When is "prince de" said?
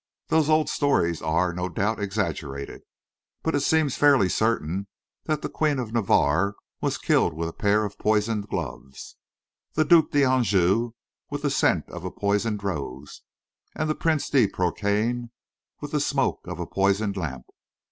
13.93-14.47